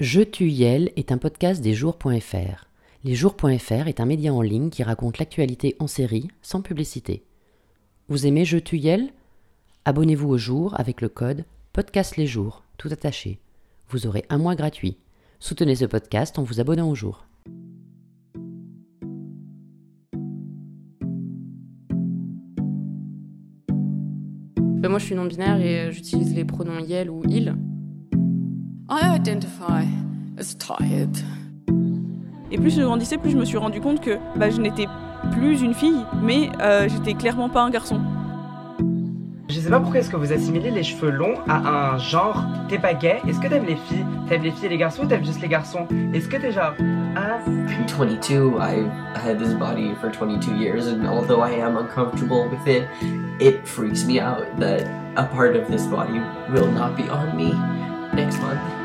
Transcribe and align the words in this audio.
Je 0.00 0.22
tue 0.22 0.48
Yel 0.48 0.92
est 0.96 1.12
un 1.12 1.18
podcast 1.18 1.60
des 1.60 1.74
jours.fr. 1.74 2.64
Les 3.04 3.14
jours.fr 3.14 3.86
est 3.86 4.00
un 4.00 4.06
média 4.06 4.32
en 4.32 4.40
ligne 4.40 4.70
qui 4.70 4.82
raconte 4.82 5.18
l'actualité 5.18 5.76
en 5.78 5.86
série, 5.86 6.28
sans 6.40 6.62
publicité. 6.62 7.22
Vous 8.08 8.26
aimez 8.26 8.46
Je 8.46 8.56
tue 8.56 8.78
Yel 8.78 9.10
Abonnez-vous 9.84 10.30
au 10.30 10.38
jour 10.38 10.72
avec 10.80 11.02
le 11.02 11.10
code 11.10 11.44
Podcast 11.74 12.16
les 12.16 12.26
jours, 12.26 12.64
tout 12.78 12.88
attaché. 12.90 13.40
Vous 13.90 14.06
aurez 14.06 14.24
un 14.30 14.38
mois 14.38 14.54
gratuit. 14.54 14.96
Soutenez 15.38 15.74
ce 15.74 15.84
podcast 15.84 16.38
en 16.38 16.44
vous 16.44 16.60
abonnant 16.60 16.88
au 16.88 16.94
jour. 16.94 17.26
Ben, 24.56 24.88
moi, 24.88 24.98
je 24.98 25.04
suis 25.04 25.14
non-binaire 25.14 25.60
et 25.60 25.80
euh, 25.80 25.90
j'utilise 25.90 26.34
les 26.34 26.46
pronoms 26.46 26.78
Yel 26.78 27.10
ou 27.10 27.22
il. 27.28 27.54
I 28.90 29.14
identify 29.14 29.86
as 30.36 30.56
tired. 30.56 31.16
Et 32.50 32.58
plus 32.58 32.74
je 32.74 32.82
grandissais, 32.82 33.18
plus 33.18 33.30
je 33.30 33.36
me 33.36 33.44
suis 33.44 33.56
rendu 33.56 33.80
compte 33.80 34.00
que 34.00 34.18
bah, 34.34 34.50
je 34.50 34.60
n'étais 34.60 34.86
plus 35.30 35.62
une 35.62 35.74
fille, 35.74 36.04
mais 36.20 36.50
euh, 36.60 36.88
j'étais 36.88 37.14
clairement 37.14 37.48
pas 37.48 37.62
un 37.62 37.70
garçon. 37.70 38.00
Je 39.48 39.60
sais 39.60 39.70
pas 39.70 39.78
pourquoi 39.78 40.00
est-ce 40.00 40.10
que 40.10 40.16
vous 40.16 40.32
assimilez 40.32 40.72
les 40.72 40.82
cheveux 40.82 41.10
longs 41.10 41.36
à 41.48 41.92
un 41.92 41.98
genre. 41.98 42.44
T'es 42.68 42.78
pas 42.78 42.94
gay? 42.94 43.20
Est-ce 43.28 43.38
que 43.38 43.46
t'aimes 43.46 43.66
les 43.66 43.76
filles? 43.76 44.04
T'aimes 44.28 44.42
les 44.42 44.50
filles 44.50 44.66
et 44.66 44.70
les 44.70 44.78
garçons 44.78 45.04
ou 45.04 45.06
t'aimes 45.06 45.24
juste 45.24 45.40
les 45.40 45.48
garçons? 45.48 45.86
Est-ce 46.12 46.28
que 46.28 46.36
t'es 46.36 46.50
genre 46.50 46.74
ah 47.16 47.38
22. 47.86 48.58
I 48.58 48.88
had 49.14 49.38
this 49.38 49.54
body 49.54 49.94
for 50.00 50.10
22 50.10 50.56
years, 50.56 50.86
and 50.86 51.06
although 51.06 51.40
I 51.40 51.50
am 51.50 51.76
uncomfortable 51.76 52.48
with 52.48 52.66
it, 52.66 52.88
it 53.40 53.66
freaks 53.66 54.04
me 54.04 54.20
out 54.20 54.46
that 54.58 54.82
a 55.16 55.24
part 55.24 55.54
of 55.54 55.68
this 55.68 55.86
body 55.86 56.20
will 56.52 56.70
not 56.70 56.96
be 56.96 57.08
on 57.08 57.36
me 57.36 57.52
next 58.14 58.40
month. 58.40 58.79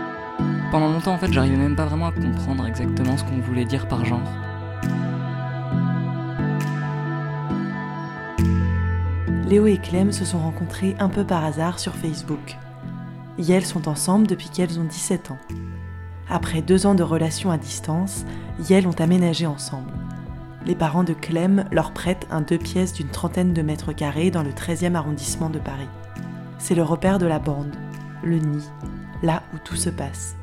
Pendant 0.71 0.89
longtemps, 0.89 1.13
en 1.13 1.17
fait, 1.17 1.31
j'arrivais 1.31 1.57
même 1.57 1.75
pas 1.75 1.85
vraiment 1.85 2.07
à 2.07 2.11
comprendre 2.11 2.65
exactement 2.67 3.17
ce 3.17 3.23
qu'on 3.23 3.39
voulait 3.39 3.65
dire 3.65 3.87
par 3.87 4.03
genre. 4.03 4.19
Léo 9.47 9.67
et 9.67 9.77
Clem 9.77 10.11
se 10.11 10.25
sont 10.25 10.39
rencontrés 10.39 10.95
un 10.99 11.07
peu 11.07 11.23
par 11.23 11.45
hasard 11.45 11.77
sur 11.77 11.95
Facebook. 11.95 12.57
Et 13.37 13.61
sont 13.61 13.87
ensemble 13.87 14.27
depuis 14.27 14.49
qu'elles 14.49 14.79
ont 14.79 14.85
17 14.85 15.31
ans. 15.31 15.37
Après 16.29 16.61
deux 16.61 16.87
ans 16.87 16.95
de 16.95 17.03
relation 17.03 17.51
à 17.51 17.57
distance, 17.57 18.25
elles 18.69 18.87
ont 18.87 18.99
aménagé 18.99 19.45
ensemble. 19.45 19.91
Les 20.65 20.73
parents 20.73 21.03
de 21.03 21.13
Clem 21.13 21.65
leur 21.71 21.91
prêtent 21.91 22.25
un 22.31 22.41
deux 22.41 22.57
pièces 22.57 22.93
d'une 22.93 23.09
trentaine 23.09 23.53
de 23.53 23.61
mètres 23.61 23.93
carrés 23.93 24.31
dans 24.31 24.41
le 24.41 24.49
13e 24.49 24.95
arrondissement 24.95 25.51
de 25.51 25.59
Paris. 25.59 25.89
C'est 26.57 26.73
le 26.73 26.81
repère 26.81 27.19
de 27.19 27.27
la 27.27 27.37
bande, 27.37 27.75
le 28.23 28.37
nid, 28.37 28.67
là 29.21 29.43
où 29.53 29.57
tout 29.59 29.75
se 29.75 29.91
passe. 29.91 30.35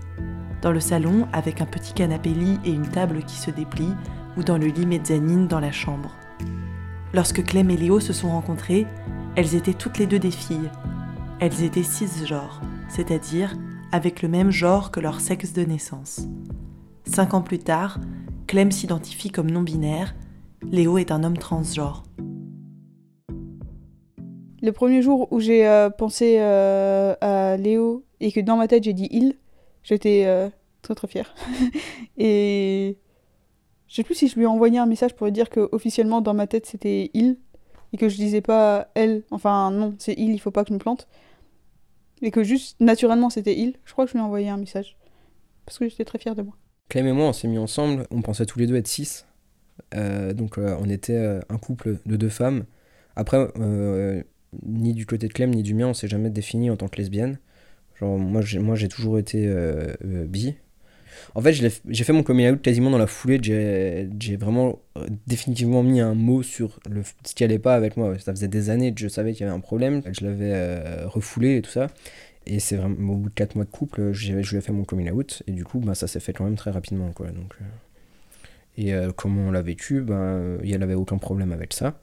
Dans 0.63 0.71
le 0.71 0.81
salon, 0.81 1.27
avec 1.33 1.61
un 1.61 1.67
petit 1.67 1.93
canapé-lit 1.93 2.59
et 2.65 2.71
une 2.71 2.89
table 2.89 3.25
qui 3.25 3.37
se 3.37 3.51
déplie, 3.51 3.93
ou 4.37 4.45
dans 4.45 4.59
le 4.59 4.69
lit 4.69 4.87
mezzanine 4.87 5.49
dans 5.49 5.59
la 5.59 5.73
chambre. 5.73 6.15
Lorsque 7.13 7.45
Clem 7.45 7.69
et 7.71 7.77
Léo 7.77 7.99
se 7.99 8.13
sont 8.13 8.31
rencontrés, 8.31 8.87
elles 9.35 9.57
étaient 9.57 9.75
toutes 9.75 9.99
les 9.99 10.07
deux 10.07 10.21
des 10.21 10.31
filles. 10.31 10.71
Elles 11.41 11.65
étaient 11.65 11.83
cisgenres, 11.83 12.63
c'est-à-dire 12.89 13.57
avec 13.91 14.23
le 14.23 14.29
même 14.29 14.53
genre 14.53 14.93
que 14.93 15.01
leur 15.01 15.21
sexe 15.21 15.53
de 15.53 15.65
naissance. 15.65 16.29
Cinq 17.05 17.35
ans 17.35 17.43
plus 17.43 17.59
tard, 17.59 17.99
Clem 18.47 18.71
s'identifie 18.71 19.31
comme 19.31 19.51
non-binaire, 19.51 20.15
Léo 20.71 20.97
est 20.97 21.11
un 21.11 21.25
homme 21.25 21.39
transgenre. 21.39 22.05
Le 24.63 24.71
premier 24.71 25.03
jour 25.03 25.27
où 25.33 25.41
j'ai 25.41 25.67
euh, 25.67 25.91
pensé 25.91 26.37
euh, 26.39 27.15
à 27.21 27.57
Léo 27.57 28.05
et 28.21 28.31
que 28.31 28.39
dans 28.39 28.57
ma 28.57 28.69
tête 28.69 28.85
j'ai 28.85 28.93
dit 28.93 29.09
il, 29.11 29.35
j'étais 29.83 30.25
euh, 30.27 30.49
très 30.83 30.95
très 30.95 31.09
fière. 31.09 31.35
et 32.17 32.99
je 33.89 33.95
sais 33.95 34.05
plus 34.05 34.15
si 34.15 34.29
je 34.29 34.37
lui 34.37 34.45
ai 34.45 34.47
envoyé 34.47 34.79
un 34.79 34.87
message 34.87 35.15
pour 35.15 35.27
lui 35.27 35.33
dire 35.33 35.51
que 35.51 35.69
officiellement 35.73 36.21
dans 36.21 36.35
ma 36.35 36.47
tête 36.47 36.67
c'était 36.67 37.11
il 37.15 37.39
et 37.93 37.97
que 37.97 38.09
je 38.09 38.17
disais 38.17 38.41
pas 38.41 38.89
elle. 38.95 39.23
Enfin 39.31 39.71
non, 39.71 39.95
c'est 39.99 40.15
il, 40.15 40.33
il 40.33 40.39
faut 40.39 40.51
pas 40.51 40.65
que 40.65 40.69
je 40.69 40.75
me 40.75 40.79
plante. 40.79 41.09
Et 42.23 42.31
que 42.31 42.43
juste 42.45 42.81
naturellement 42.81 43.31
c'était 43.31 43.59
il. 43.59 43.75
Je 43.85 43.93
crois 43.93 44.05
que 44.05 44.11
je 44.11 44.17
lui 44.17 44.21
ai 44.21 44.25
envoyé 44.25 44.49
un 44.49 44.57
message 44.57 44.97
parce 45.67 45.79
que 45.79 45.89
j'étais 45.89 46.05
très 46.05 46.19
fière 46.19 46.35
de 46.35 46.43
moi. 46.43 46.55
Clem 46.89 47.07
et 47.07 47.13
moi, 47.13 47.27
on 47.27 47.33
s'est 47.33 47.49
mis 47.49 47.59
ensemble. 47.59 48.07
On 48.11 48.21
pensait 48.23 48.45
tous 48.47 48.59
les 48.59 48.67
deux 48.67 48.77
être 48.77 48.89
six. 48.89 49.27
donc 49.93 50.59
on 50.59 50.89
était 50.89 51.41
un 51.49 51.59
couple 51.59 51.99
de 52.05 52.17
deux 52.17 52.29
femmes. 52.29 52.65
Après, 53.17 53.49
ni 54.63 54.93
du 54.93 55.07
côté 55.07 55.29
de 55.29 55.33
Clem 55.33 55.51
ni 55.51 55.63
du 55.63 55.75
mien, 55.75 55.89
on 55.89 55.95
s'est 55.95 56.09
jamais 56.09 56.31
défini 56.31 56.71
en 56.71 56.77
tant 56.77 56.89
que 56.89 56.97
lesbienne. 56.97 57.39
Genre, 58.03 58.19
moi, 58.19 58.43
j'ai, 58.43 58.59
moi, 58.59 58.75
j'ai 58.75 58.89
toujours 58.89 59.19
été 59.19 59.47
euh, 59.47 59.95
euh, 60.05 60.25
bi. 60.27 60.55
En 61.37 61.41
fait, 61.41 61.53
j'ai 61.53 62.05
fait 62.05 62.13
mon 62.13 62.25
coming 62.25 62.51
out 62.51 62.61
quasiment 62.61 62.91
dans 62.91 62.99
la 62.99 63.07
foulée. 63.07 63.39
J'ai, 63.41 64.37
vraiment 64.37 64.81
euh, 64.99 65.07
définitivement 65.29 65.85
mis 65.85 66.01
un 66.01 66.15
mot 66.15 66.43
sur 66.43 66.81
ce 67.25 67.35
qui 67.35 67.45
allait 67.45 67.61
pas 67.61 67.77
avec 67.77 67.97
moi. 67.97 68.19
Ça 68.19 68.33
faisait 68.33 68.49
des 68.49 68.71
années 68.71 68.93
que 68.93 69.01
je 69.01 69.07
savais 69.07 69.33
qu'il 69.33 69.43
y 69.43 69.45
avait 69.45 69.57
un 69.57 69.61
problème. 69.61 70.03
Je 70.11 70.27
l'avais 70.27 71.05
refoulé 71.05 71.59
et 71.59 71.63
tout 71.63 71.71
ça. 71.71 71.87
Et 72.45 72.59
c'est 72.59 72.77
vraiment 72.77 73.13
au 73.13 73.17
bout 73.17 73.29
de 73.29 73.35
4 73.35 73.55
mois 73.55 73.65
de 73.65 73.71
couple, 73.71 74.13
je 74.13 74.33
lui 74.33 74.57
ai 74.57 74.61
fait 74.61 74.73
mon 74.73 74.83
coming 74.83 75.13
out. 75.13 75.45
Et 75.47 75.53
du 75.53 75.65
coup, 75.65 75.79
bah, 75.79 75.95
ça 75.95 76.09
s'est 76.09 76.19
fait 76.19 76.33
quand 76.33 76.45
même 76.45 76.57
très 76.57 76.73
rapidement. 76.73 77.15
Et 78.77 78.93
comment 79.17 79.43
on 79.43 79.51
l'a 79.53 79.63
vécu, 79.63 80.05
il 80.05 80.69
n'y 80.69 80.75
avait 80.75 80.95
aucun 80.95 81.19
problème 81.19 81.53
avec 81.53 81.73
ça. 81.73 82.01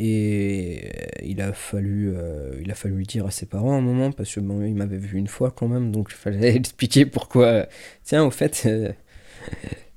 Et 0.00 0.92
il 1.24 1.40
a 1.40 1.52
fallu, 1.52 2.12
euh, 2.14 2.56
il 2.62 2.70
a 2.70 2.74
fallu 2.74 3.02
dire 3.02 3.26
à 3.26 3.30
ses 3.32 3.46
parents 3.46 3.72
un 3.72 3.80
moment 3.80 4.12
parce 4.12 4.32
que 4.32 4.40
bon, 4.40 4.62
il 4.62 4.74
m'avait 4.74 4.96
vu 4.96 5.18
une 5.18 5.26
fois 5.26 5.50
quand 5.50 5.66
même, 5.66 5.90
donc 5.90 6.08
il 6.10 6.16
fallait 6.16 6.54
expliquer 6.56 7.04
pourquoi. 7.04 7.66
Tiens, 8.04 8.24
au 8.24 8.30
fait, 8.30 8.62
euh, 8.66 8.92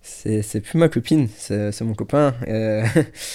c'est 0.02 0.62
plus 0.62 0.80
ma 0.80 0.90
copine, 0.90 1.28
c'est 1.28 1.82
mon 1.82 1.94
copain. 1.94 2.34
Euh, 2.48 2.84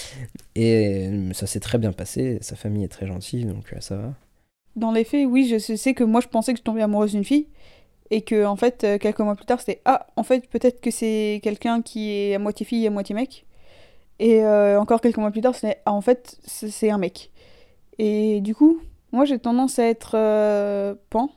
et 0.56 1.08
ça 1.32 1.46
s'est 1.46 1.60
très 1.60 1.78
bien 1.78 1.92
passé. 1.92 2.38
Sa 2.40 2.56
famille 2.56 2.82
est 2.82 2.88
très 2.88 3.06
gentille, 3.06 3.44
donc 3.44 3.72
ça 3.80 3.96
va. 3.96 4.14
Dans 4.74 4.90
les 4.90 5.04
faits, 5.04 5.26
oui, 5.26 5.48
je 5.48 5.58
sais 5.76 5.94
que 5.94 6.04
moi 6.04 6.20
je 6.20 6.28
pensais 6.28 6.52
que 6.52 6.58
je 6.58 6.64
tombais 6.64 6.82
amoureuse 6.82 7.12
d'une 7.12 7.24
fille 7.24 7.46
et 8.10 8.22
que 8.22 8.44
en 8.44 8.56
fait 8.56 8.86
quelques 9.00 9.18
mois 9.18 9.34
plus 9.34 9.46
tard 9.46 9.58
c'était 9.58 9.80
ah 9.84 10.06
en 10.14 10.22
fait 10.22 10.48
peut-être 10.48 10.80
que 10.80 10.92
c'est 10.92 11.40
quelqu'un 11.42 11.82
qui 11.82 12.12
est 12.12 12.36
à 12.36 12.38
moitié 12.38 12.64
fille 12.64 12.84
et 12.84 12.86
à 12.86 12.90
moitié 12.90 13.16
mec 13.16 13.45
et 14.18 14.44
euh, 14.44 14.80
encore 14.80 15.00
quelques 15.00 15.18
mois 15.18 15.30
plus 15.30 15.40
tard, 15.42 15.54
c'est 15.54 15.80
en 15.86 16.00
fait, 16.00 16.38
c'est 16.46 16.90
un 16.90 16.98
mec. 16.98 17.30
Et 17.98 18.40
du 18.40 18.54
coup, 18.54 18.80
moi 19.12 19.24
j'ai 19.24 19.38
tendance 19.38 19.78
à 19.78 19.84
être 19.86 20.12
euh, 20.14 20.94
pan. 21.10 21.30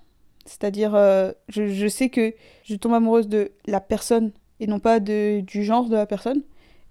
C'est-à-dire, 0.45 0.95
euh, 0.95 1.31
je, 1.47 1.67
je, 1.67 1.87
sais 1.87 2.09
que 2.09 2.33
je 2.63 2.75
tombe 2.75 2.93
amoureuse 2.93 3.27
de 3.27 3.51
la 3.67 3.79
personne 3.79 4.31
et 4.59 4.65
non 4.65 4.79
pas 4.79 4.99
de, 4.99 5.41
du 5.41 5.63
genre 5.63 5.87
de 5.89 5.95
la 5.95 6.05
personne. 6.07 6.41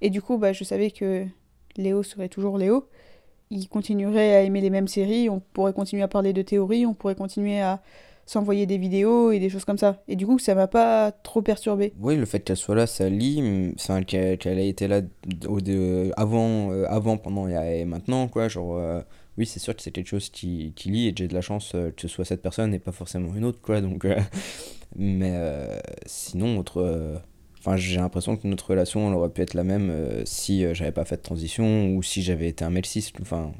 Et 0.00 0.10
du 0.10 0.22
coup, 0.22 0.38
bah, 0.38 0.52
je 0.52 0.62
savais 0.62 0.90
que 0.92 1.26
Léo 1.76 2.02
serait 2.04 2.28
toujours 2.28 2.56
Léo. 2.58 2.88
Il 3.50 3.68
continuerait 3.68 4.36
à 4.36 4.42
aimer 4.42 4.60
les 4.60 4.70
mêmes 4.70 4.88
séries, 4.88 5.28
on 5.28 5.40
pourrait 5.40 5.72
continuer 5.72 6.02
à 6.02 6.08
parler 6.08 6.32
de 6.32 6.42
théories, 6.42 6.86
on 6.86 6.94
pourrait 6.94 7.14
continuer 7.14 7.60
à, 7.60 7.80
s'envoyer 8.28 8.66
des 8.66 8.76
vidéos 8.76 9.32
et 9.32 9.38
des 9.38 9.48
choses 9.48 9.64
comme 9.64 9.78
ça. 9.78 10.02
Et 10.06 10.14
du 10.14 10.26
coup, 10.26 10.38
ça 10.38 10.54
m'a 10.54 10.66
pas 10.66 11.12
trop 11.12 11.40
perturbé. 11.40 11.94
Oui, 11.98 12.14
le 12.16 12.26
fait 12.26 12.40
qu'elle 12.40 12.58
soit 12.58 12.74
là, 12.74 12.86
ça 12.86 13.08
lit, 13.08 13.72
enfin, 13.74 14.02
qu'elle 14.02 14.58
ait 14.58 14.68
été 14.68 14.86
là 14.86 15.00
au 15.46 15.62
de, 15.62 16.12
avant, 16.14 16.70
euh, 16.70 16.84
avant, 16.88 17.16
pendant 17.16 17.48
et 17.48 17.86
maintenant, 17.86 18.28
quoi. 18.28 18.48
Genre, 18.48 18.76
euh, 18.76 19.00
oui, 19.38 19.46
c'est 19.46 19.60
sûr 19.60 19.74
que 19.74 19.80
c'est 19.80 19.92
quelque 19.92 20.08
chose 20.08 20.28
qui, 20.28 20.74
qui 20.76 20.90
lit 20.90 21.08
et 21.08 21.14
j'ai 21.16 21.26
de 21.26 21.32
la 21.32 21.40
chance 21.40 21.72
euh, 21.74 21.90
que 21.90 22.02
ce 22.02 22.08
soit 22.08 22.26
cette 22.26 22.42
personne 22.42 22.74
et 22.74 22.78
pas 22.78 22.92
forcément 22.92 23.34
une 23.34 23.46
autre, 23.46 23.62
quoi. 23.62 23.80
Donc, 23.80 24.06
mais 24.96 25.32
sinon. 26.04 26.62
Enfin, 27.60 27.76
j'ai 27.76 27.96
l'impression 27.96 28.36
que 28.36 28.46
notre 28.46 28.70
relation 28.70 29.12
aurait 29.16 29.30
pu 29.30 29.40
être 29.40 29.54
la 29.54 29.64
même 29.64 30.22
si 30.24 30.62
j'avais 30.74 30.92
pas 30.92 31.06
fait 31.06 31.16
de 31.16 31.22
transition 31.22 31.96
ou 31.96 32.02
si 32.02 32.22
j'avais 32.22 32.48
été 32.48 32.62
un 32.62 32.70
mec 32.70 32.84
cis. 32.84 33.10
Enfin, 33.22 33.52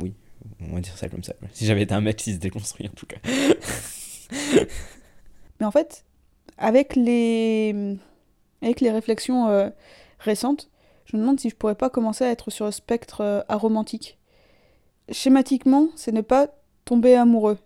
oui, 0.00 0.14
on 0.60 0.74
va 0.74 0.80
dire 0.80 0.96
ça 0.96 1.10
comme 1.10 1.22
ça. 1.22 1.34
Si 1.52 1.66
j'avais 1.66 1.82
été 1.82 1.92
un 1.92 2.00
mec 2.00 2.18
cis 2.18 2.38
déconstruit, 2.38 2.86
en 2.86 2.96
tout 2.96 3.06
cas. 3.06 3.18
Mais 5.60 5.66
en 5.66 5.70
fait, 5.70 6.04
avec 6.58 6.96
les, 6.96 7.96
avec 8.62 8.80
les 8.80 8.90
réflexions 8.90 9.48
euh, 9.48 9.70
récentes, 10.18 10.70
je 11.04 11.16
me 11.16 11.22
demande 11.22 11.40
si 11.40 11.50
je 11.50 11.56
pourrais 11.56 11.74
pas 11.74 11.90
commencer 11.90 12.24
à 12.24 12.30
être 12.30 12.50
sur 12.50 12.66
le 12.66 12.72
spectre 12.72 13.20
euh, 13.20 13.40
aromantique. 13.48 14.18
Schématiquement, 15.10 15.88
c'est 15.94 16.12
ne 16.12 16.20
pas 16.20 16.48
tomber 16.84 17.14
amoureux. 17.14 17.58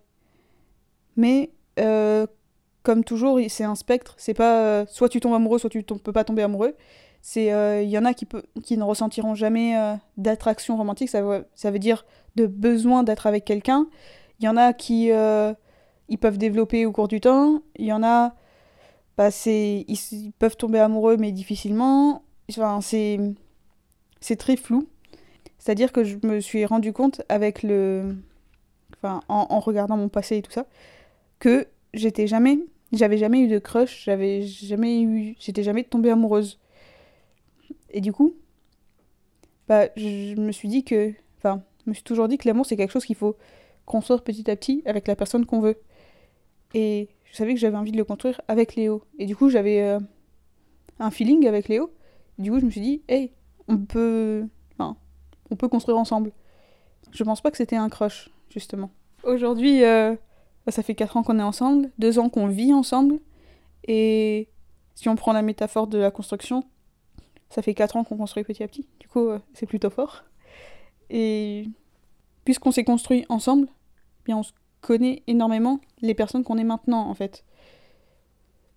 Mais 1.15 1.51
euh, 1.79 2.27
comme 2.83 3.03
toujours, 3.03 3.39
c'est 3.49 3.63
un 3.63 3.75
spectre. 3.75 4.13
C'est 4.17 4.33
pas 4.33 4.85
soit 4.85 5.09
tu 5.09 5.19
tombes 5.19 5.33
amoureux, 5.33 5.59
soit 5.59 5.69
tu 5.69 5.79
ne 5.79 5.97
peux 5.97 6.11
pas 6.11 6.23
tomber 6.23 6.43
amoureux. 6.43 6.75
C'est 7.21 7.47
il 7.83 7.89
y 7.89 7.97
en 7.97 8.05
a 8.05 8.13
qui, 8.13 8.25
peut, 8.25 8.43
qui 8.63 8.77
ne 8.77 8.83
ressentiront 8.83 9.35
jamais 9.35 9.75
d'attraction 10.17 10.77
romantique. 10.77 11.09
Ça, 11.09 11.21
ça 11.53 11.71
veut 11.71 11.79
dire 11.79 12.05
de 12.35 12.47
besoin 12.47 13.03
d'être 13.03 13.27
avec 13.27 13.45
quelqu'un. 13.45 13.87
Il 14.39 14.45
y 14.45 14.47
en 14.47 14.57
a 14.57 14.73
qui 14.73 15.11
ils 16.11 16.17
peuvent 16.17 16.37
développer 16.37 16.85
au 16.85 16.91
cours 16.91 17.07
du 17.07 17.21
temps. 17.21 17.61
Il 17.77 17.85
y 17.85 17.93
en 17.93 18.03
a, 18.03 18.35
bah, 19.17 19.29
ils, 19.45 20.31
peuvent 20.37 20.57
tomber 20.57 20.79
amoureux, 20.79 21.17
mais 21.17 21.31
difficilement. 21.31 22.23
Enfin, 22.49 22.81
c'est, 22.81 23.17
très 24.37 24.57
flou. 24.57 24.87
C'est-à-dire 25.57 25.91
que 25.91 26.03
je 26.03 26.17
me 26.23 26.41
suis 26.41 26.65
rendu 26.65 26.93
compte 26.93 27.21
avec 27.29 27.63
le. 27.63 28.15
Enfin, 28.97 29.21
en, 29.29 29.59
regardant 29.61 29.97
mon 29.97 30.09
passé 30.09 30.37
et 30.37 30.41
tout 30.41 30.51
ça, 30.51 30.67
que 31.39 31.67
j'étais 31.93 32.27
jamais 32.27 32.59
j'avais 32.91 33.17
jamais 33.17 33.39
eu 33.39 33.47
de 33.47 33.57
crush, 33.57 34.03
j'avais 34.03 34.41
jamais 34.41 35.01
eu, 35.01 35.35
j'étais 35.39 35.63
jamais 35.63 35.85
tombée 35.85 36.11
amoureuse. 36.11 36.59
Et 37.91 38.01
du 38.01 38.11
coup, 38.11 38.35
bah, 39.69 39.87
je 39.95 40.35
me 40.35 40.51
suis 40.51 40.67
dit 40.67 40.83
que, 40.83 41.13
enfin, 41.37 41.63
je 41.85 41.89
me 41.89 41.93
suis 41.93 42.03
toujours 42.03 42.27
dit 42.27 42.37
que 42.37 42.47
l'amour 42.49 42.65
c'est 42.65 42.75
quelque 42.75 42.91
chose 42.91 43.05
qu'il 43.05 43.15
faut 43.15 43.37
construire 43.85 44.23
petit 44.23 44.49
à 44.51 44.57
petit 44.57 44.81
avec 44.85 45.07
la 45.07 45.15
personne 45.15 45.45
qu'on 45.45 45.61
veut. 45.61 45.77
Et 46.73 47.09
je 47.25 47.35
savais 47.35 47.53
que 47.53 47.59
j'avais 47.59 47.77
envie 47.77 47.91
de 47.91 47.97
le 47.97 48.03
construire 48.03 48.41
avec 48.47 48.75
Léo. 48.75 49.03
Et 49.19 49.25
du 49.25 49.35
coup, 49.35 49.49
j'avais 49.49 49.81
euh, 49.81 49.99
un 50.99 51.11
feeling 51.11 51.47
avec 51.47 51.67
Léo. 51.67 51.91
du 52.37 52.51
coup, 52.51 52.59
je 52.59 52.65
me 52.65 52.71
suis 52.71 52.81
dit, 52.81 53.01
hey, 53.07 53.31
on 53.67 53.77
peut, 53.77 54.45
on 54.79 55.55
peut 55.55 55.67
construire 55.67 55.97
ensemble. 55.97 56.31
Je 57.11 57.23
pense 57.23 57.41
pas 57.41 57.51
que 57.51 57.57
c'était 57.57 57.75
un 57.75 57.89
crush, 57.89 58.29
justement. 58.49 58.89
Aujourd'hui, 59.23 59.83
euh, 59.83 60.15
bah, 60.65 60.71
ça 60.71 60.81
fait 60.81 60.95
4 60.95 61.17
ans 61.17 61.23
qu'on 61.23 61.39
est 61.39 61.43
ensemble, 61.43 61.91
2 61.99 62.19
ans 62.19 62.29
qu'on 62.29 62.47
vit 62.47 62.73
ensemble. 62.73 63.19
Et 63.87 64.49
si 64.95 65.09
on 65.09 65.15
prend 65.15 65.33
la 65.33 65.41
métaphore 65.41 65.87
de 65.87 65.97
la 65.97 66.11
construction, 66.11 66.63
ça 67.49 67.61
fait 67.61 67.73
4 67.73 67.97
ans 67.97 68.03
qu'on 68.03 68.17
construit 68.17 68.43
petit 68.43 68.63
à 68.63 68.67
petit. 68.67 68.87
Du 68.99 69.07
coup, 69.07 69.27
euh, 69.27 69.39
c'est 69.53 69.65
plutôt 69.65 69.89
fort. 69.89 70.23
Et 71.09 71.67
puisqu'on 72.45 72.71
s'est 72.71 72.85
construit 72.85 73.25
ensemble, 73.27 73.67
eh 73.69 74.23
bien 74.25 74.37
on 74.37 74.43
se 74.43 74.53
connaît 74.81 75.23
énormément 75.27 75.79
les 76.01 76.13
personnes 76.13 76.43
qu'on 76.43 76.57
est 76.57 76.63
maintenant, 76.63 77.07
en 77.07 77.13
fait. 77.13 77.43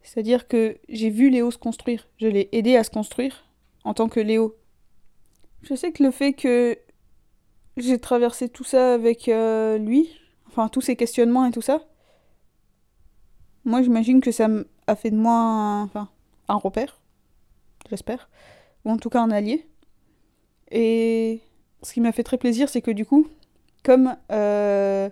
C'est-à-dire 0.03 0.47
que 0.47 0.77
j'ai 0.89 1.11
vu 1.11 1.31
Léo 1.31 1.51
se 1.51 1.59
construire, 1.59 2.06
je 2.19 2.27
l'ai 2.27 2.49
aidé 2.53 2.77
à 2.77 2.85
se 2.85 2.91
construire 2.91 3.45
en 3.85 3.95
tant 3.95 4.09
que 4.09 4.21
Léo. 4.21 4.56
Je 5.62 5.75
sais 5.75 5.93
que 5.93 6.03
le 6.03 6.11
fait 6.11 6.35
que 6.35 6.79
j'ai 7.79 7.99
traversé 7.99 8.49
tout 8.51 8.65
ça 8.65 8.95
avec 8.95 9.29
euh, 9.29 9.79
lui, 9.79 10.11
enfin 10.47 10.69
tous 10.69 10.83
ces 10.83 10.95
questionnements 10.95 11.47
et 11.47 11.51
tout 11.51 11.62
ça, 11.62 11.81
moi 13.65 13.83
j'imagine 13.83 14.21
que 14.21 14.31
ça 14.31 14.49
a 14.87 14.95
fait 14.95 15.11
de 15.11 15.17
moi 15.17 15.33
un, 15.33 15.85
enfin, 15.85 16.11
un 16.49 16.56
repère, 16.56 17.01
j'espère, 17.89 18.29
ou 18.85 18.91
en 18.91 18.99
tout 18.99 19.09
cas 19.09 19.23
un 19.23 19.31
allié. 19.31 19.67
Et 20.71 21.41
ce 21.83 21.95
qui 21.95 22.01
m'a 22.01 22.12
fait 22.12 22.25
très 22.25 22.39
plaisir, 22.39 22.69
c'est 22.69 22.83
que 22.83 22.91
du 22.91 23.06
coup, 23.06 23.27
comme 23.83 24.17
euh, 24.33 25.09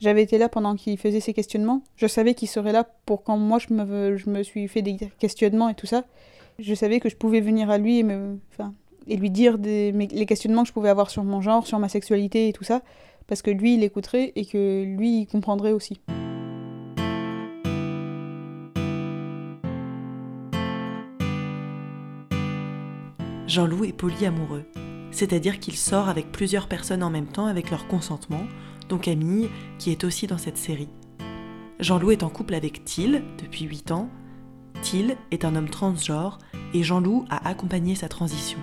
j'avais 0.00 0.22
été 0.22 0.38
là 0.38 0.48
pendant 0.48 0.76
qu'il 0.76 0.96
faisait 0.98 1.20
ses 1.20 1.34
questionnements. 1.34 1.82
Je 1.96 2.06
savais 2.06 2.34
qu'il 2.34 2.48
serait 2.48 2.72
là 2.72 2.88
pour 3.04 3.22
quand 3.22 3.36
moi 3.36 3.58
je 3.58 3.72
me, 3.74 4.16
je 4.16 4.30
me 4.30 4.42
suis 4.42 4.66
fait 4.66 4.80
des 4.80 4.96
questionnements 5.18 5.68
et 5.68 5.74
tout 5.74 5.86
ça. 5.86 6.04
Je 6.58 6.74
savais 6.74 7.00
que 7.00 7.10
je 7.10 7.16
pouvais 7.16 7.40
venir 7.40 7.70
à 7.70 7.78
lui 7.78 7.98
et, 7.98 9.16
lui 9.16 9.30
dire 9.30 9.58
les 9.58 10.26
questionnements 10.26 10.62
que 10.62 10.68
je 10.68 10.72
pouvais 10.72 10.88
avoir 10.88 11.10
sur 11.10 11.22
mon 11.22 11.42
genre, 11.42 11.66
sur 11.66 11.78
ma 11.78 11.88
sexualité 11.88 12.48
et 12.48 12.52
tout 12.52 12.64
ça, 12.64 12.80
parce 13.26 13.42
que 13.42 13.50
lui 13.50 13.74
il 13.74 13.84
écouterait 13.84 14.32
et 14.36 14.46
que 14.46 14.84
lui 14.84 15.20
il 15.20 15.26
comprendrait 15.26 15.72
aussi. 15.72 16.00
Jean-Loup 23.46 23.84
est 23.84 23.92
polyamoureux, 23.92 24.64
c'est-à-dire 25.10 25.58
qu'il 25.58 25.76
sort 25.76 26.08
avec 26.08 26.30
plusieurs 26.30 26.68
personnes 26.68 27.02
en 27.02 27.10
même 27.10 27.26
temps 27.26 27.46
avec 27.46 27.70
leur 27.70 27.88
consentement, 27.88 28.44
dont 28.90 28.98
Camille, 28.98 29.48
qui 29.78 29.90
est 29.90 30.04
aussi 30.04 30.26
dans 30.26 30.36
cette 30.36 30.58
série. 30.58 30.90
Jean-Loup 31.78 32.10
est 32.10 32.22
en 32.22 32.28
couple 32.28 32.54
avec 32.54 32.84
Thiel 32.84 33.22
depuis 33.42 33.64
8 33.64 33.92
ans. 33.92 34.10
Thiel 34.82 35.16
est 35.30 35.44
un 35.44 35.56
homme 35.56 35.70
transgenre 35.70 36.38
et 36.74 36.82
Jean-Loup 36.82 37.24
a 37.30 37.48
accompagné 37.48 37.94
sa 37.94 38.08
transition. 38.08 38.58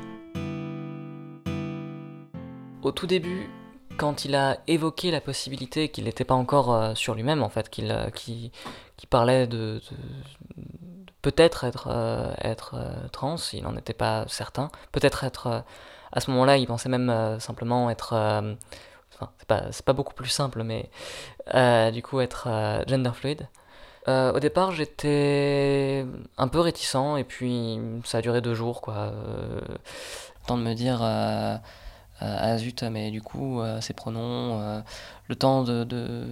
Au 2.84 2.92
tout 2.92 3.08
début, 3.08 3.50
quand 3.98 4.26
il 4.26 4.36
a 4.36 4.60
évoqué 4.68 5.10
la 5.12 5.22
possibilité 5.22 5.90
qu'il 5.90 6.04
n'était 6.04 6.26
pas 6.26 6.36
encore 6.36 6.74
euh, 6.74 6.94
sur 6.94 7.16
lui-même, 7.16 7.42
en 7.42 7.50
fait, 7.50 7.70
qu'il 7.70 7.92
euh, 7.92 8.10
parlait 9.10 9.48
de, 9.48 9.82
peut-être 11.22 11.64
être, 11.64 11.88
euh, 11.90 12.32
être 12.42 12.76
trans, 13.12 13.38
il 13.54 13.64
n'en 13.64 13.76
était 13.78 13.94
pas 13.94 14.26
certain. 14.28 14.70
Peut-être 14.92 15.24
être, 15.24 15.64
à 16.12 16.20
ce 16.20 16.30
moment-là, 16.32 16.58
il 16.58 16.68
pensait 16.68 16.90
même 16.90 17.40
simplement 17.40 17.90
être 17.90 18.14
Enfin, 19.20 19.32
c'est 19.40 19.48
pas, 19.48 19.64
pas, 19.86 19.94
beaucoup 19.94 20.14
plus 20.14 20.30
simple, 20.30 20.64
mais 20.64 20.90
euh, 21.56 21.92
du 21.92 22.04
coup, 22.04 22.20
être 22.20 22.48
euh, 22.48 22.84
gender 22.88 23.12
fluid. 23.14 23.48
Euh, 24.08 24.32
au 24.34 24.40
départ, 24.40 24.72
j'étais 24.72 26.06
un 26.38 26.48
peu 26.48 26.60
réticent, 26.60 27.18
et 27.18 27.24
puis 27.24 27.80
ça 28.06 28.20
a 28.20 28.22
duré 28.22 28.42
deux 28.42 28.54
jours, 28.54 28.82
quoi. 28.82 29.12
temps 30.46 30.58
de 30.58 30.64
me 30.64 30.74
dire, 30.76 31.02
ah 31.02 32.58
zut, 32.58 32.84
mais 32.84 33.12
du 33.12 33.22
coup, 33.22 33.62
ces 33.82 33.94
pronoms, 33.94 34.84
le 35.28 35.36
temps 35.36 35.64
de, 35.64 35.84
de, 35.84 36.28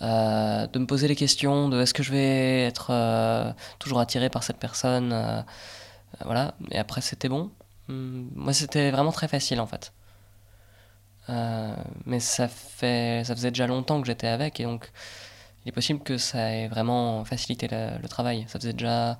de, 0.00 0.78
me 0.78 0.86
poser 0.86 1.08
les 1.08 1.16
questions 1.16 1.68
de 1.68 1.80
est-ce 1.80 1.94
que 1.94 2.02
je 2.02 2.12
vais 2.12 2.64
être 2.64 2.92
toujours 3.78 4.00
attiré 4.00 4.28
par 4.30 4.42
cette 4.42 4.58
personne, 4.58 5.44
voilà. 6.24 6.54
Et 6.70 6.78
après, 6.78 7.00
c'était 7.00 7.28
bon. 7.28 7.50
Hum, 7.88 8.30
moi, 8.34 8.52
c'était 8.52 8.90
vraiment 8.90 9.12
très 9.12 9.28
facile, 9.28 9.60
en 9.60 9.66
fait. 9.66 9.92
Euh, 11.30 11.76
mais 12.06 12.20
ça, 12.20 12.48
fait, 12.48 13.22
ça 13.24 13.34
faisait 13.34 13.50
déjà 13.50 13.66
longtemps 13.66 14.00
que 14.00 14.06
j'étais 14.06 14.26
avec 14.26 14.58
et 14.58 14.64
donc 14.64 14.90
il 15.64 15.68
est 15.68 15.72
possible 15.72 16.00
que 16.00 16.18
ça 16.18 16.50
ait 16.50 16.68
vraiment 16.68 17.24
facilité 17.24 17.68
le, 17.70 18.08
travail. 18.08 18.44
Ça 18.48 18.58
faisait 18.58 18.72
déjà, 18.72 19.18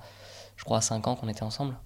je 0.57 0.65
crois, 0.65 0.81
5 0.81 1.07
ans 1.07 1.17
qu'on 1.17 1.29
était 1.29 1.43
ensemble. 1.43 1.77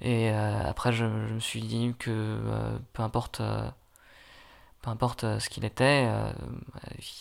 Et 0.00 0.30
euh, 0.30 0.68
après, 0.68 0.92
je, 0.92 1.04
me 1.04 1.40
suis 1.40 1.62
dit 1.62 1.94
que 1.98 2.10
euh, 2.10 2.78
peu 2.92 3.02
importe, 3.02 3.42
peu 4.82 4.90
importe 4.90 5.38
ce 5.38 5.48
qu'il 5.48 5.64
était, 5.64 6.08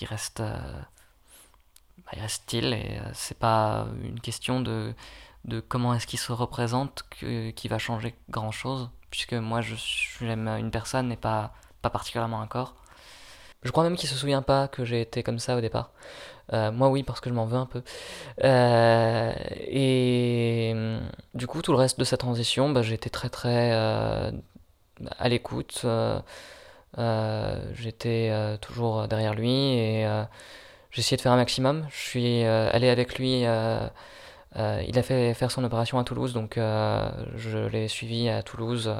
il 0.01 0.05
reste, 0.07 0.41
bah, 0.41 2.11
il 2.13 2.19
reste 2.21 2.51
il 2.53 2.73
et 2.73 2.99
c'est 3.13 3.37
pas 3.39 3.87
une 4.03 4.19
question 4.19 4.61
de, 4.61 4.93
de 5.45 5.59
comment 5.61 5.93
est-ce 5.93 6.07
qu'il 6.07 6.19
se 6.19 6.31
représente 6.33 7.03
qui 7.55 7.67
va 7.69 7.77
changer 7.77 8.15
grand 8.29 8.51
chose, 8.51 8.89
puisque 9.09 9.33
moi 9.33 9.61
je 9.61 9.75
j'aime 10.19 10.47
une 10.49 10.71
personne 10.71 11.11
et 11.11 11.17
pas 11.17 11.53
pas 11.83 11.91
particulièrement 11.91 12.41
un 12.41 12.47
corps. 12.47 12.73
Je 13.63 13.71
crois 13.71 13.83
même 13.83 13.95
qu'il 13.95 14.09
se 14.09 14.15
souvient 14.15 14.41
pas 14.41 14.67
que 14.67 14.83
j'ai 14.85 15.01
été 15.01 15.23
comme 15.23 15.39
ça 15.39 15.55
au 15.55 15.61
départ. 15.61 15.91
Euh, 16.53 16.71
moi 16.71 16.89
oui, 16.89 17.03
parce 17.03 17.21
que 17.21 17.29
je 17.29 17.35
m'en 17.35 17.45
veux 17.45 17.57
un 17.57 17.65
peu. 17.65 17.81
Euh, 18.43 19.33
et 19.67 20.71
hum, 20.73 21.01
du 21.33 21.47
coup, 21.47 21.61
tout 21.61 21.71
le 21.71 21.77
reste 21.77 21.99
de 21.99 22.03
sa 22.03 22.17
transition, 22.17 22.69
bah, 22.69 22.81
été 22.81 23.09
très 23.09 23.29
très 23.29 23.71
euh, 23.73 24.31
à 25.17 25.29
l'écoute. 25.29 25.85
J'étais 27.75 28.57
toujours 28.61 29.07
derrière 29.07 29.33
lui 29.33 29.51
et 29.51 30.05
j'ai 30.91 30.99
essayé 30.99 31.17
de 31.17 31.21
faire 31.21 31.31
un 31.31 31.37
maximum. 31.37 31.87
Je 31.89 31.97
suis 31.97 32.43
allé 32.43 32.89
avec 32.89 33.17
lui. 33.17 33.41
il 33.41 34.99
a 34.99 35.03
fait 35.03 35.33
faire 35.33 35.51
son 35.51 35.63
opération 35.63 35.99
à 35.99 36.03
Toulouse, 36.03 36.33
donc 36.33 36.55
je 36.57 37.67
l'ai 37.67 37.87
suivi 37.87 38.29
à 38.29 38.43
Toulouse 38.43 38.93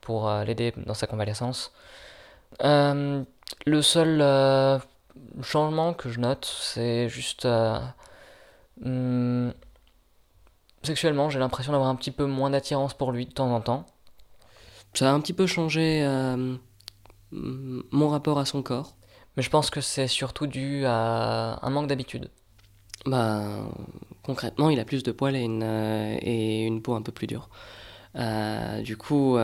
pour 0.00 0.30
l'aider 0.44 0.74
dans 0.76 0.94
sa 0.94 1.06
convalescence. 1.06 1.72
Euh, 2.62 3.24
le 3.66 3.82
seul 3.82 4.20
euh, 4.20 4.78
changement 5.42 5.94
que 5.94 6.10
je 6.10 6.20
note, 6.20 6.44
c'est 6.44 7.08
juste... 7.08 7.44
Euh, 7.44 7.78
hmm, 8.80 9.50
sexuellement, 10.82 11.30
j'ai 11.30 11.38
l'impression 11.38 11.72
d'avoir 11.72 11.90
un 11.90 11.96
petit 11.96 12.10
peu 12.10 12.26
moins 12.26 12.50
d'attirance 12.50 12.94
pour 12.94 13.12
lui 13.12 13.26
de 13.26 13.32
temps 13.32 13.54
en 13.54 13.60
temps. 13.60 13.86
Ça 14.94 15.10
a 15.10 15.12
un 15.12 15.20
petit 15.20 15.32
peu 15.32 15.46
changé 15.46 16.06
mon 17.30 18.08
rapport 18.08 18.38
à 18.38 18.44
son 18.44 18.62
corps. 18.62 18.96
Mais 19.36 19.42
je 19.42 19.48
pense 19.48 19.70
que 19.70 19.80
c'est 19.80 20.08
surtout 20.08 20.46
dû 20.46 20.84
à 20.84 21.58
un 21.62 21.70
manque 21.70 21.86
d'habitude. 21.86 22.30
Bah, 23.06 23.70
concrètement, 24.22 24.68
il 24.68 24.78
a 24.78 24.84
plus 24.84 25.02
de 25.02 25.10
poils 25.12 25.34
et 25.34 25.40
une, 25.40 25.62
et 26.20 26.66
une 26.66 26.82
peau 26.82 26.94
un 26.94 27.00
peu 27.00 27.12
plus 27.12 27.26
dure. 27.26 27.48
du 28.84 28.96
coup, 28.98 29.38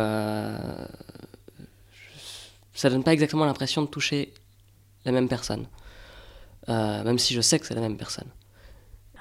ça 2.79 2.91
donne 2.91 3.03
pas 3.03 3.13
exactement 3.13 3.45
l'impression 3.45 3.83
de 3.83 3.89
toucher 3.89 4.33
la 5.05 5.11
même 5.11 5.29
personne. 5.29 5.67
Euh, 6.69 7.03
même 7.03 7.19
si 7.19 7.35
je 7.35 7.41
sais 7.41 7.59
que 7.59 7.67
c'est 7.67 7.75
la 7.75 7.81
même 7.81 7.97
personne. 7.97 8.29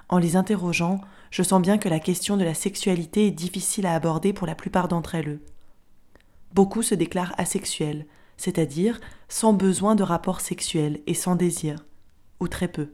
En 0.09 0.19
les 0.19 0.35
interrogeant, 0.35 1.01
je 1.31 1.41
sens 1.41 1.59
bien 1.59 1.79
que 1.79 1.89
la 1.89 1.99
question 1.99 2.37
de 2.37 2.43
la 2.43 2.53
sexualité 2.53 3.25
est 3.25 3.31
difficile 3.31 3.87
à 3.87 3.95
aborder 3.95 4.31
pour 4.31 4.45
la 4.45 4.53
plupart 4.53 4.87
d'entre 4.87 5.15
elles. 5.15 5.39
Beaucoup 6.53 6.83
se 6.83 6.93
déclarent 6.93 7.33
asexuels, 7.39 8.05
c'est-à-dire 8.37 9.01
sans 9.27 9.53
besoin 9.53 9.95
de 9.95 10.03
rapport 10.03 10.39
sexuel 10.39 11.01
et 11.07 11.15
sans 11.15 11.35
désir, 11.35 11.83
ou 12.39 12.47
très 12.47 12.67
peu. 12.67 12.91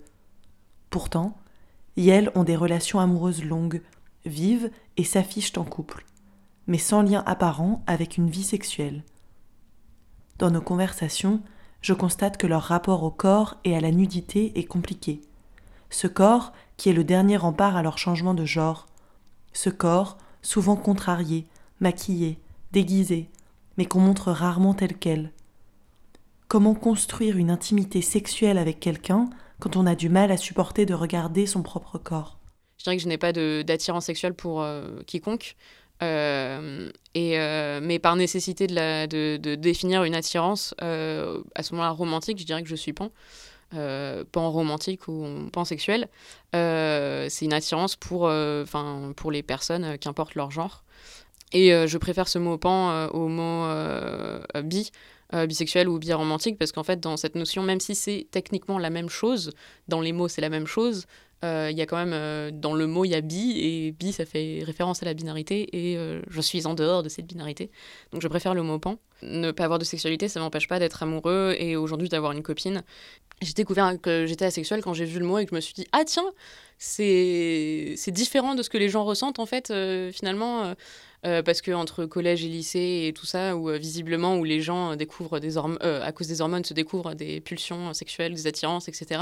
Pourtant, 0.90 1.38
elles 1.98 2.32
ont 2.36 2.46
des 2.46 2.56
relations 2.56 3.02
amoureuses 3.02 3.44
longues, 3.44 3.82
vives 4.26 4.72
et 4.96 5.04
s'affichent 5.04 5.58
en 5.58 5.66
couple, 5.66 6.06
mais 6.68 6.78
sans 6.78 7.02
lien 7.02 7.22
apparent 7.26 7.84
avec 7.86 8.16
une 8.16 8.30
vie 8.30 8.44
sexuelle. 8.44 9.04
Dans 10.38 10.52
nos 10.52 10.62
conversations, 10.62 11.42
je 11.82 11.94
constate 11.94 12.38
que 12.38 12.48
leur 12.48 12.64
rapport 12.64 13.04
au 13.04 13.12
corps 13.12 13.58
et 13.64 13.76
à 13.76 13.82
la 13.82 13.92
nudité 13.92 14.58
est 14.58 14.64
compliqué. 14.64 15.22
Ce 15.90 16.08
corps 16.08 16.54
qui 16.78 16.90
est 16.90 16.94
le 16.94 17.04
dernier 17.04 17.38
rempart 17.38 17.76
à 17.76 17.84
leur 17.84 17.98
changement 17.98 18.34
de 18.34 18.46
genre. 18.46 18.88
Ce 19.54 19.70
corps, 19.70 20.18
souvent 20.42 20.76
contrarié, 20.76 21.46
maquillé, 21.80 22.40
déguisé, 22.72 23.30
mais 23.78 23.86
qu'on 23.86 24.00
montre 24.00 24.32
rarement 24.32 24.74
tel 24.74 24.98
quel. 24.98 25.32
Comment 26.48 26.74
construire 26.74 27.38
une 27.38 27.52
intimité 27.52 28.02
sexuelle 28.02 28.58
avec 28.58 28.80
quelqu'un 28.80 29.30
quand 29.60 29.76
on 29.76 29.86
a 29.86 29.96
du 29.96 30.10
mal 30.10 30.32
à 30.32 30.38
supporter 30.38 30.86
de 30.86 30.94
regarder 30.94 31.46
son 31.46 31.62
propre 31.62 31.98
corps? 31.98 32.40
Je 32.78 32.84
dirais 32.84 32.98
que 32.98 33.04
je 33.04 33.08
n'ai 33.08 33.18
pas 33.18 33.32
d'attirance 33.32 34.06
sexuelle 34.06 34.34
pour 34.34 34.66
quiconque. 35.06 35.56
Euh, 36.04 36.90
euh, 37.18 37.80
mais 37.82 38.00
par 38.00 38.16
nécessité 38.16 38.68
de, 38.68 39.56
définir 39.56 40.04
une 40.04 40.16
attirance, 40.16 40.74
euh, 40.82 41.42
à 41.56 41.64
ce 41.64 41.74
moment-là 41.74 41.92
romantique, 41.92 42.40
je 42.40 42.46
dirais 42.46 42.64
que 42.64 42.70
je 42.70 42.76
suis 42.76 42.94
pan. 42.94 43.12
pan 44.32 44.52
romantique 44.52 45.08
ou 45.08 45.26
pan 45.52 45.66
sexuel. 45.66 46.08
c'est 46.54 47.46
une 47.46 47.54
attirance 47.54 47.96
pour, 47.96 48.32
pour 49.16 49.32
les 49.32 49.44
personnes, 49.44 49.98
qu'importe 49.98 50.36
leur 50.36 50.52
genre. 50.52 50.84
Et 51.52 51.70
je 51.70 51.98
préfère 51.98 52.28
ce 52.28 52.40
mot 52.40 52.58
pan 52.58 53.08
au 53.10 53.28
mot 53.28 53.68
bi, 54.64 54.92
bisexuel 55.48 55.88
ou 55.88 56.00
biromantique, 56.00 56.58
parce 56.58 56.72
qu'en 56.72 56.84
fait, 56.84 57.00
dans 57.00 57.18
cette 57.18 57.36
notion, 57.36 57.64
même 57.64 57.80
si 57.80 57.96
c'est 57.96 58.28
techniquement 58.32 58.78
la 58.80 58.90
même 58.90 59.10
chose, 59.10 59.52
dans 59.88 60.02
les 60.02 60.14
mots 60.14 60.28
c'est 60.28 60.42
la 60.42 60.50
même 60.50 60.68
chose, 60.68 61.06
il 61.44 61.78
y 61.78 61.82
a 61.82 61.86
quand 61.86 61.98
même, 61.98 62.14
euh, 62.14 62.52
dans 62.52 62.74
le 62.74 62.88
mot, 62.88 63.04
il 63.04 63.10
y 63.10 63.16
a 63.16 63.22
bi, 63.22 63.60
et 63.60 63.92
bi, 63.92 64.14
ça 64.14 64.26
fait 64.26 64.64
référence 64.66 65.04
à 65.04 65.06
la 65.06 65.14
binarité, 65.14 65.68
et 65.74 65.98
euh, 65.98 66.22
je 66.30 66.40
suis 66.40 66.66
en 66.66 66.74
dehors 66.74 67.04
de 67.04 67.10
cette 67.10 67.26
binarité. 67.26 67.70
Donc 68.12 68.22
je 68.22 68.28
préfère 68.30 68.54
le 68.54 68.64
mot 68.64 68.80
pan. 68.80 68.98
Ne 69.22 69.52
pas 69.52 69.66
avoir 69.66 69.80
de 69.80 69.84
sexualité, 69.84 70.30
ça 70.30 70.40
m'empêche 70.40 70.68
pas 70.68 70.80
d'être 70.80 71.04
amoureux, 71.04 71.56
et 71.60 71.76
aujourd'hui 71.76 72.08
d'avoir 72.08 72.32
une 72.32 72.44
copine. 72.44 72.84
J'ai 73.42 73.54
découvert 73.54 74.00
que 74.02 74.26
j'étais 74.26 74.46
asexuelle 74.46 74.82
quand 74.82 74.94
j'ai 74.94 75.06
vu 75.06 75.20
le 75.20 75.26
mot 75.26 75.38
et 75.38 75.46
que 75.46 75.52
je 75.52 75.56
me 75.56 75.62
suis 75.62 75.74
dit, 75.74 75.86
ah 75.92 76.04
tiens, 76.06 76.32
c'est 76.78 77.96
différent 78.12 78.56
de 78.56 78.64
ce 78.64 78.70
que 78.70 78.78
les 78.78 78.90
gens 78.90 79.04
ressentent, 79.04 79.40
en 79.40 79.46
fait, 79.46 79.74
finalement. 80.14 80.74
parce 81.24 81.62
que 81.62 81.72
entre 81.72 82.06
collège 82.06 82.44
et 82.46 82.50
lycée 82.50 83.06
et 83.08 83.14
tout 83.14 83.26
ça, 83.26 83.56
où 83.56 83.70
visiblement 83.72 84.38
où 84.38 84.44
les 84.44 84.62
gens 84.62 84.96
découvrent 84.96 85.40
des 85.40 85.58
à 85.58 86.12
cause 86.12 86.28
des 86.28 86.42
hormones 86.42 86.66
se 86.66 86.74
découvrent 86.74 87.16
des 87.16 87.42
pulsions 87.42 87.94
sexuelles, 87.94 88.34
des 88.34 88.48
attirances, 88.48 88.88
etc. 88.88 89.22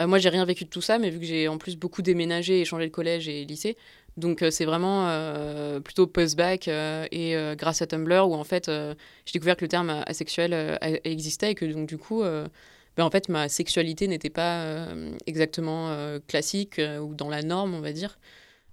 Euh, 0.00 0.06
moi, 0.06 0.18
j'ai 0.18 0.28
rien 0.28 0.44
vécu 0.44 0.64
de 0.64 0.70
tout 0.70 0.80
ça, 0.80 0.98
mais 0.98 1.10
vu 1.10 1.20
que 1.20 1.24
j'ai 1.26 1.48
en 1.48 1.58
plus 1.58 1.76
beaucoup 1.76 2.02
déménagé 2.02 2.60
et 2.60 2.64
changé 2.64 2.86
de 2.86 2.92
collège 2.92 3.28
et 3.28 3.44
lycée, 3.44 3.76
donc 4.16 4.42
euh, 4.42 4.50
c'est 4.50 4.64
vraiment 4.64 5.08
euh, 5.08 5.80
plutôt 5.80 6.06
post-bac 6.06 6.68
et 6.68 7.36
grâce 7.56 7.82
à 7.82 7.86
Tumblr 7.86 8.28
où 8.28 8.34
en 8.34 8.44
fait 8.44 8.68
j'ai 8.68 9.32
découvert 9.32 9.56
que 9.56 9.64
le 9.64 9.68
terme 9.68 10.02
asexuel 10.06 10.78
existait 11.04 11.52
et 11.52 11.54
que 11.54 11.64
donc 11.64 11.88
du 11.88 11.98
coup 11.98 12.22
ben, 12.22 13.04
en 13.04 13.10
fait 13.10 13.28
ma 13.28 13.48
sexualité 13.48 14.06
n'était 14.06 14.30
pas 14.30 14.86
exactement 15.26 15.96
classique 16.28 16.80
ou 17.02 17.14
dans 17.14 17.28
la 17.28 17.42
norme 17.42 17.74
on 17.74 17.80
va 17.80 17.92
dire. 17.92 18.18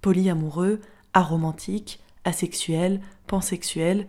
Polyamoureux, 0.01 0.79
aromantique, 1.13 1.99
asexuel, 2.23 3.01
pansexuel. 3.25 4.07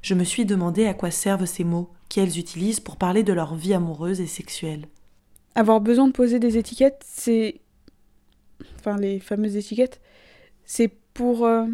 Je 0.00 0.14
me 0.14 0.24
suis 0.24 0.46
demandé 0.46 0.86
à 0.86 0.94
quoi 0.94 1.10
servent 1.10 1.46
ces 1.46 1.64
mots 1.64 1.90
qu'elles 2.08 2.38
utilisent 2.38 2.80
pour 2.80 2.96
parler 2.96 3.22
de 3.22 3.32
leur 3.32 3.54
vie 3.54 3.74
amoureuse 3.74 4.20
et 4.20 4.26
sexuelle 4.26 4.88
avoir 5.54 5.80
besoin 5.80 6.06
de 6.06 6.12
poser 6.12 6.38
des 6.38 6.58
étiquettes, 6.58 7.02
c'est. 7.06 7.60
Enfin, 8.78 8.96
les 8.96 9.20
fameuses 9.20 9.56
étiquettes, 9.56 10.00
c'est 10.64 10.90
pour. 11.14 11.46
Euh, 11.46 11.66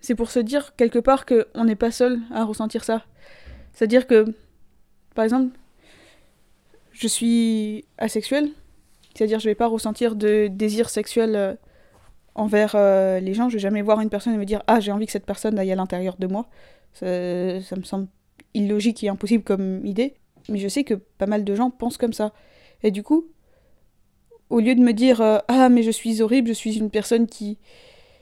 c'est 0.00 0.14
pour 0.14 0.30
se 0.30 0.38
dire 0.38 0.74
quelque 0.76 0.98
part 0.98 1.26
qu'on 1.26 1.64
n'est 1.64 1.76
pas 1.76 1.90
seul 1.90 2.20
à 2.32 2.44
ressentir 2.44 2.84
ça. 2.84 3.04
C'est-à-dire 3.74 4.06
que, 4.06 4.34
par 5.14 5.24
exemple, 5.24 5.54
je 6.92 7.06
suis 7.06 7.84
asexuel, 7.98 8.48
c'est-à-dire 9.14 9.40
je 9.40 9.48
vais 9.48 9.54
pas 9.54 9.66
ressentir 9.66 10.16
de 10.16 10.48
désir 10.48 10.88
sexuel 10.88 11.36
euh, 11.36 11.54
envers 12.34 12.72
euh, 12.76 13.20
les 13.20 13.34
gens. 13.34 13.48
Je 13.48 13.54
vais 13.54 13.60
jamais 13.60 13.82
voir 13.82 14.00
une 14.00 14.08
personne 14.08 14.34
et 14.34 14.38
me 14.38 14.46
dire 14.46 14.62
Ah, 14.66 14.80
j'ai 14.80 14.92
envie 14.92 15.06
que 15.06 15.12
cette 15.12 15.26
personne 15.26 15.58
aille 15.58 15.72
à 15.72 15.76
l'intérieur 15.76 16.16
de 16.18 16.26
moi. 16.26 16.48
Ça, 16.94 17.60
ça 17.60 17.76
me 17.76 17.82
semble 17.82 18.08
illogique 18.54 19.04
et 19.04 19.08
impossible 19.08 19.44
comme 19.44 19.84
idée. 19.84 20.14
Mais 20.48 20.58
je 20.58 20.68
sais 20.68 20.84
que 20.84 20.94
pas 20.94 21.26
mal 21.26 21.44
de 21.44 21.54
gens 21.54 21.70
pensent 21.70 21.98
comme 21.98 22.12
ça. 22.12 22.32
Et 22.82 22.90
du 22.90 23.02
coup, 23.02 23.26
au 24.48 24.60
lieu 24.60 24.74
de 24.74 24.80
me 24.80 24.92
dire 24.92 25.20
euh, 25.20 25.38
Ah, 25.48 25.68
mais 25.68 25.82
je 25.82 25.90
suis 25.90 26.20
horrible, 26.20 26.48
je 26.48 26.52
suis 26.52 26.78
une 26.78 26.90
personne 26.90 27.26
qui. 27.26 27.58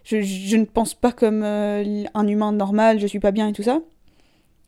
Je, 0.05 0.23
je 0.23 0.57
ne 0.57 0.65
pense 0.65 0.95
pas 0.95 1.13
comme 1.13 1.43
euh, 1.43 2.05
un 2.15 2.27
humain 2.27 2.53
normal, 2.53 2.99
je 2.99 3.07
suis 3.07 3.21
pas 3.21 3.31
bien 3.31 3.49
et 3.49 3.53
tout 3.53 3.63
ça, 3.63 3.83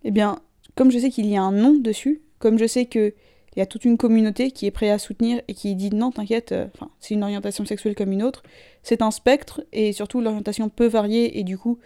eh 0.04 0.10
bien, 0.10 0.40
comme 0.74 0.90
je 0.90 0.98
sais 0.98 1.08
qu'il 1.08 1.26
y 1.26 1.36
a 1.36 1.42
un 1.42 1.52
nom 1.52 1.72
dessus, 1.72 2.20
comme 2.38 2.58
je 2.58 2.66
sais 2.66 2.84
qu'il 2.84 3.14
y 3.56 3.60
a 3.62 3.66
toute 3.66 3.86
une 3.86 3.96
communauté 3.96 4.50
qui 4.50 4.66
est 4.66 4.70
prête 4.70 4.90
à 4.90 4.98
soutenir 4.98 5.40
et 5.48 5.54
qui 5.54 5.74
dit 5.76 5.90
non, 5.94 6.10
t'inquiète, 6.10 6.52
euh, 6.52 6.66
c'est 6.98 7.14
une 7.14 7.22
orientation 7.22 7.64
sexuelle 7.64 7.94
comme 7.94 8.12
une 8.12 8.22
autre, 8.22 8.42
c'est 8.82 9.00
un 9.00 9.10
spectre 9.10 9.62
et 9.72 9.92
surtout 9.94 10.20
l'orientation 10.20 10.68
peut 10.68 10.88
varier 10.88 11.38
et 11.38 11.42
du 11.42 11.56
coup, 11.56 11.78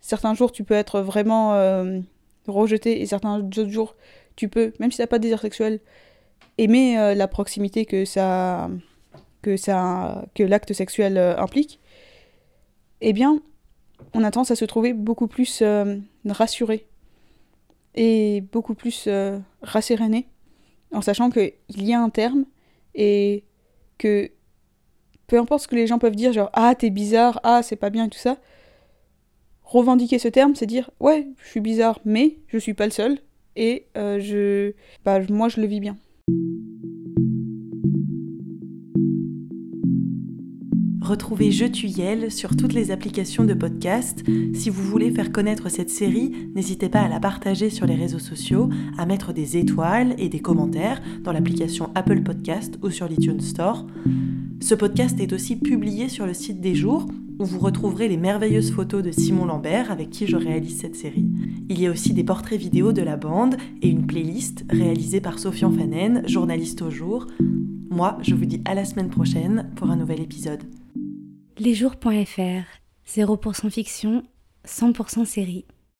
certains 0.00 0.32
jours 0.34 0.50
tu 0.50 0.64
peux 0.64 0.74
être 0.74 1.02
vraiment 1.02 1.52
rejeté 2.46 3.02
et 3.02 3.06
certains 3.06 3.40
autres 3.40 3.68
jours 3.68 3.94
tu 4.36 4.48
peux, 4.48 4.72
même 4.80 4.90
si 4.90 4.98
t'as 4.98 5.06
pas 5.06 5.18
de 5.18 5.24
désir 5.24 5.40
sexuel, 5.40 5.80
aimer 6.62 6.98
euh, 6.98 7.14
la 7.14 7.28
proximité 7.28 7.84
que 7.86 8.04
ça 8.04 8.70
que 9.42 9.56
ça 9.56 10.24
que 10.34 10.42
l'acte 10.42 10.72
sexuel 10.72 11.18
euh, 11.18 11.36
implique, 11.36 11.80
eh 13.00 13.12
bien, 13.12 13.40
on 14.14 14.22
a 14.22 14.30
tendance 14.30 14.52
à 14.52 14.56
se 14.56 14.64
trouver 14.64 14.92
beaucoup 14.92 15.26
plus 15.26 15.60
euh, 15.62 15.98
rassuré 16.26 16.86
et 17.94 18.42
beaucoup 18.52 18.74
plus 18.74 19.06
rasséréné 19.60 20.26
en 20.92 21.02
sachant 21.02 21.30
qu'il 21.30 21.52
y 21.76 21.92
a 21.92 22.00
un 22.00 22.08
terme 22.08 22.46
et 22.94 23.44
que 23.98 24.30
peu 25.26 25.38
importe 25.38 25.64
ce 25.64 25.68
que 25.68 25.74
les 25.74 25.86
gens 25.86 25.98
peuvent 25.98 26.16
dire, 26.16 26.32
genre 26.32 26.48
ah 26.54 26.74
t'es 26.74 26.88
bizarre, 26.88 27.38
ah 27.42 27.62
c'est 27.62 27.76
pas 27.76 27.90
bien 27.90 28.06
et 28.06 28.08
tout 28.08 28.18
ça, 28.18 28.38
revendiquer 29.62 30.18
ce 30.18 30.28
terme, 30.28 30.54
c'est 30.54 30.66
dire 30.66 30.90
ouais 31.00 31.26
je 31.42 31.48
suis 31.48 31.60
bizarre, 31.60 32.00
mais 32.06 32.38
je 32.48 32.56
suis 32.56 32.74
pas 32.74 32.86
le 32.86 32.92
seul 32.92 33.18
et 33.56 33.86
je, 33.94 34.72
bah, 35.04 35.20
moi 35.28 35.50
je 35.50 35.60
le 35.60 35.66
vis 35.66 35.80
bien. 35.80 35.98
Retrouvez 41.12 41.50
Je 41.50 41.66
Tuyel 41.66 42.32
sur 42.32 42.56
toutes 42.56 42.72
les 42.72 42.90
applications 42.90 43.44
de 43.44 43.52
podcast. 43.52 44.24
Si 44.54 44.70
vous 44.70 44.82
voulez 44.82 45.10
faire 45.10 45.30
connaître 45.30 45.68
cette 45.68 45.90
série, 45.90 46.32
n'hésitez 46.54 46.88
pas 46.88 47.02
à 47.02 47.08
la 47.08 47.20
partager 47.20 47.68
sur 47.68 47.84
les 47.84 47.96
réseaux 47.96 48.18
sociaux, 48.18 48.70
à 48.96 49.04
mettre 49.04 49.34
des 49.34 49.58
étoiles 49.58 50.14
et 50.16 50.30
des 50.30 50.40
commentaires 50.40 51.02
dans 51.22 51.32
l'application 51.32 51.90
Apple 51.94 52.22
Podcast 52.22 52.78
ou 52.82 52.88
sur 52.88 53.08
l'iTunes 53.08 53.42
Store. 53.42 53.86
Ce 54.62 54.74
podcast 54.74 55.20
est 55.20 55.34
aussi 55.34 55.56
publié 55.56 56.08
sur 56.08 56.24
le 56.24 56.32
site 56.32 56.62
des 56.62 56.74
jours 56.74 57.06
où 57.38 57.44
vous 57.44 57.58
retrouverez 57.58 58.08
les 58.08 58.16
merveilleuses 58.16 58.72
photos 58.72 59.02
de 59.02 59.10
Simon 59.10 59.44
Lambert 59.44 59.92
avec 59.92 60.08
qui 60.08 60.26
je 60.26 60.38
réalise 60.38 60.78
cette 60.78 60.96
série. 60.96 61.28
Il 61.68 61.78
y 61.78 61.86
a 61.86 61.90
aussi 61.90 62.14
des 62.14 62.24
portraits 62.24 62.58
vidéo 62.58 62.94
de 62.94 63.02
la 63.02 63.18
bande 63.18 63.56
et 63.82 63.90
une 63.90 64.06
playlist 64.06 64.64
réalisée 64.70 65.20
par 65.20 65.38
Sofian 65.38 65.72
Fanen, 65.72 66.26
journaliste 66.26 66.80
au 66.80 66.90
jour. 66.90 67.26
Moi, 67.90 68.16
je 68.22 68.34
vous 68.34 68.46
dis 68.46 68.62
à 68.64 68.72
la 68.72 68.86
semaine 68.86 69.10
prochaine 69.10 69.68
pour 69.76 69.90
un 69.90 69.96
nouvel 69.96 70.22
épisode. 70.22 70.62
Lesjours.fr 71.58 72.64
0% 73.06 73.70
fiction, 73.70 74.22
100% 74.66 75.24
série. 75.26 75.66